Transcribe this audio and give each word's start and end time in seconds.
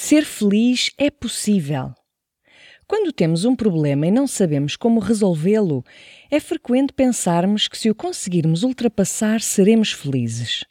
Ser 0.00 0.24
feliz 0.24 0.92
é 0.96 1.10
possível. 1.10 1.92
Quando 2.86 3.12
temos 3.12 3.44
um 3.44 3.56
problema 3.56 4.06
e 4.06 4.12
não 4.12 4.28
sabemos 4.28 4.76
como 4.76 5.00
resolvê-lo, 5.00 5.84
é 6.30 6.38
frequente 6.38 6.92
pensarmos 6.92 7.66
que 7.66 7.76
se 7.76 7.90
o 7.90 7.94
conseguirmos 7.96 8.62
ultrapassar, 8.62 9.40
seremos 9.40 9.90
felizes. 9.90 10.64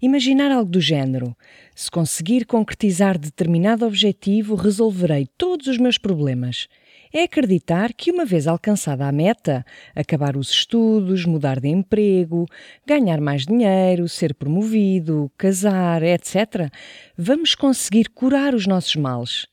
Imaginar 0.00 0.50
algo 0.50 0.70
do 0.70 0.80
género: 0.80 1.36
se 1.74 1.90
conseguir 1.90 2.44
concretizar 2.46 3.18
determinado 3.18 3.86
objetivo, 3.86 4.54
resolverei 4.54 5.28
todos 5.36 5.66
os 5.66 5.78
meus 5.78 5.98
problemas 5.98 6.68
é 7.12 7.22
acreditar 7.22 7.92
que, 7.92 8.10
uma 8.10 8.24
vez 8.24 8.46
alcançada 8.46 9.06
a 9.06 9.12
meta, 9.12 9.64
acabar 9.94 10.36
os 10.36 10.50
estudos, 10.50 11.24
mudar 11.24 11.60
de 11.60 11.68
emprego, 11.68 12.46
ganhar 12.86 13.20
mais 13.20 13.46
dinheiro, 13.46 14.08
ser 14.08 14.34
promovido, 14.34 15.30
casar, 15.36 16.02
etc., 16.02 16.70
vamos 17.16 17.54
conseguir 17.54 18.10
curar 18.10 18.54
os 18.54 18.66
nossos 18.66 18.96
males. 18.96 19.46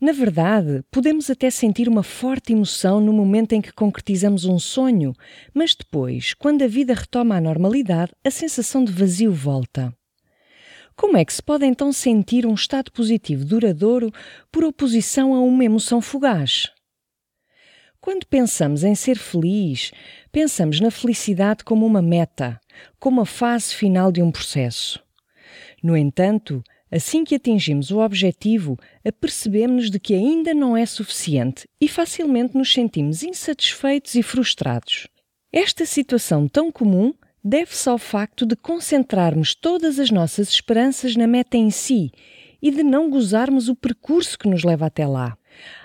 Na 0.00 0.12
verdade, 0.12 0.82
podemos 0.90 1.30
até 1.30 1.50
sentir 1.50 1.88
uma 1.88 2.02
forte 2.02 2.52
emoção 2.52 3.00
no 3.00 3.12
momento 3.12 3.52
em 3.52 3.60
que 3.60 3.72
concretizamos 3.72 4.44
um 4.44 4.58
sonho, 4.58 5.12
mas 5.54 5.74
depois, 5.74 6.34
quando 6.34 6.62
a 6.62 6.66
vida 6.66 6.94
retoma 6.94 7.36
a 7.36 7.40
normalidade, 7.40 8.12
a 8.24 8.30
sensação 8.30 8.84
de 8.84 8.92
vazio 8.92 9.32
volta. 9.32 9.94
Como 10.96 11.16
é 11.16 11.24
que 11.24 11.32
se 11.32 11.42
pode 11.42 11.64
então 11.64 11.92
sentir 11.92 12.46
um 12.46 12.54
estado 12.54 12.92
positivo 12.92 13.44
duradouro 13.44 14.10
por 14.50 14.64
oposição 14.64 15.34
a 15.34 15.40
uma 15.40 15.64
emoção 15.64 16.00
fugaz? 16.00 16.70
Quando 18.00 18.26
pensamos 18.26 18.82
em 18.82 18.94
ser 18.96 19.16
feliz, 19.16 19.92
pensamos 20.32 20.80
na 20.80 20.90
felicidade 20.90 21.62
como 21.62 21.86
uma 21.86 22.02
meta, 22.02 22.60
como 22.98 23.20
a 23.20 23.26
fase 23.26 23.74
final 23.74 24.10
de 24.10 24.20
um 24.20 24.32
processo. 24.32 25.00
No 25.82 25.96
entanto, 25.96 26.62
assim 26.92 27.24
que 27.24 27.34
atingimos 27.34 27.90
o 27.90 28.00
objetivo, 28.00 28.78
apercebemos-nos 29.02 29.90
de 29.90 29.98
que 29.98 30.12
ainda 30.12 30.52
não 30.52 30.76
é 30.76 30.84
suficiente 30.84 31.66
e 31.80 31.88
facilmente 31.88 32.54
nos 32.54 32.70
sentimos 32.70 33.22
insatisfeitos 33.22 34.14
e 34.14 34.22
frustrados. 34.22 35.08
Esta 35.50 35.86
situação 35.86 36.46
tão 36.46 36.70
comum 36.70 37.14
deve-se 37.42 37.88
ao 37.88 37.96
facto 37.96 38.44
de 38.44 38.54
concentrarmos 38.54 39.54
todas 39.54 39.98
as 39.98 40.10
nossas 40.10 40.50
esperanças 40.50 41.16
na 41.16 41.26
meta 41.26 41.56
em 41.56 41.70
si 41.70 42.12
e 42.60 42.70
de 42.70 42.82
não 42.82 43.08
gozarmos 43.08 43.70
o 43.70 43.74
percurso 43.74 44.38
que 44.38 44.48
nos 44.48 44.62
leva 44.62 44.86
até 44.86 45.06
lá. 45.06 45.36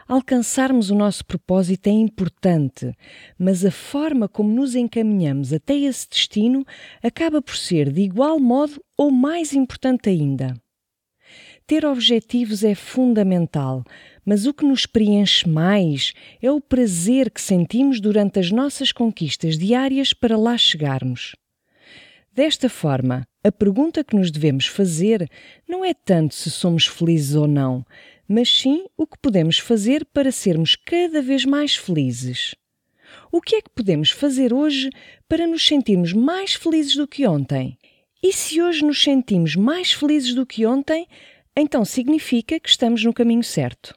Alcançarmos 0.07 0.89
o 0.89 0.95
nosso 0.95 1.25
propósito 1.25 1.87
é 1.87 1.91
importante, 1.91 2.93
mas 3.37 3.65
a 3.65 3.71
forma 3.71 4.27
como 4.27 4.49
nos 4.53 4.75
encaminhamos 4.75 5.51
até 5.51 5.73
esse 5.75 6.07
destino 6.09 6.65
acaba 7.01 7.41
por 7.41 7.55
ser 7.55 7.91
de 7.91 8.01
igual 8.01 8.39
modo 8.39 8.81
ou 8.97 9.09
mais 9.09 9.53
importante 9.53 10.09
ainda. 10.09 10.53
Ter 11.67 11.85
objetivos 11.85 12.63
é 12.63 12.73
fundamental, 12.73 13.83
mas 14.25 14.45
o 14.45 14.53
que 14.53 14.63
nos 14.63 14.85
preenche 14.85 15.49
mais 15.49 16.13
é 16.41 16.49
o 16.49 16.61
prazer 16.61 17.29
que 17.29 17.41
sentimos 17.41 17.99
durante 17.99 18.39
as 18.39 18.49
nossas 18.51 18.93
conquistas 18.93 19.57
diárias 19.57 20.13
para 20.13 20.37
lá 20.37 20.57
chegarmos. 20.57 21.35
Desta 22.33 22.69
forma, 22.69 23.27
a 23.43 23.51
pergunta 23.51 24.01
que 24.01 24.15
nos 24.15 24.31
devemos 24.31 24.65
fazer 24.65 25.29
não 25.67 25.83
é 25.83 25.93
tanto 25.93 26.35
se 26.35 26.49
somos 26.49 26.87
felizes 26.87 27.35
ou 27.35 27.47
não, 27.47 27.85
mas 28.25 28.47
sim 28.47 28.85
o 28.95 29.05
que 29.05 29.17
podemos 29.17 29.59
fazer 29.59 30.05
para 30.05 30.31
sermos 30.31 30.77
cada 30.77 31.21
vez 31.21 31.43
mais 31.43 31.75
felizes. 31.75 32.55
O 33.29 33.41
que 33.41 33.57
é 33.57 33.61
que 33.61 33.69
podemos 33.69 34.09
fazer 34.09 34.53
hoje 34.53 34.89
para 35.27 35.45
nos 35.45 35.67
sentirmos 35.67 36.13
mais 36.13 36.53
felizes 36.53 36.95
do 36.95 37.05
que 37.05 37.27
ontem? 37.27 37.77
E 38.23 38.31
se 38.31 38.61
hoje 38.61 38.85
nos 38.85 39.03
sentimos 39.03 39.55
mais 39.55 39.91
felizes 39.91 40.33
do 40.33 40.45
que 40.45 40.65
ontem, 40.65 41.05
então 41.59 41.83
significa 41.83 42.59
que 42.59 42.69
estamos 42.69 43.03
no 43.03 43.13
caminho 43.13 43.43
certo. 43.43 43.95